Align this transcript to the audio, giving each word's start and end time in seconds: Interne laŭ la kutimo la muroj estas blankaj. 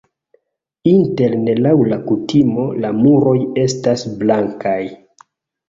Interne 0.91 1.55
laŭ 1.59 1.73
la 1.91 1.99
kutimo 2.09 2.67
la 2.87 2.93
muroj 3.03 3.37
estas 3.67 4.09
blankaj. 4.25 4.83